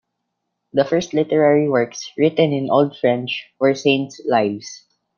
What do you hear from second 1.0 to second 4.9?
literary works written in Old French were saints' lives.